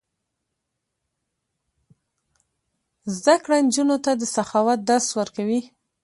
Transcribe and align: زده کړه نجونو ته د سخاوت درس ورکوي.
زده 3.15 3.35
کړه 3.43 3.57
نجونو 3.65 3.97
ته 4.05 4.11
د 4.21 4.23
سخاوت 4.35 4.79
درس 4.89 5.07
ورکوي. 5.19 5.61